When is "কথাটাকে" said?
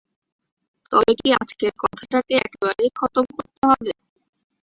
1.81-2.33